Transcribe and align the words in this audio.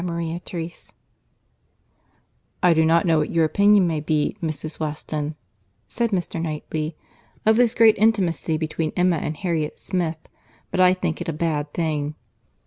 CHAPTER 0.03 0.57
V 0.57 0.73
"I 2.63 2.73
do 2.73 2.83
not 2.83 3.05
know 3.05 3.19
what 3.19 3.29
your 3.29 3.45
opinion 3.45 3.85
may 3.85 3.99
be, 3.99 4.35
Mrs. 4.41 4.79
Weston," 4.79 5.35
said 5.87 6.09
Mr. 6.09 6.41
Knightley, 6.41 6.95
"of 7.45 7.55
this 7.55 7.75
great 7.75 7.99
intimacy 7.99 8.57
between 8.57 8.93
Emma 8.97 9.17
and 9.17 9.37
Harriet 9.37 9.79
Smith, 9.79 10.17
but 10.71 10.79
I 10.79 10.95
think 10.95 11.21
it 11.21 11.29
a 11.29 11.33
bad 11.33 11.71
thing." 11.75 12.15